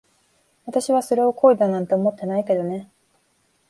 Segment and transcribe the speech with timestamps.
[0.65, 2.89] 私はそれを恋だなんて思ってないけどね。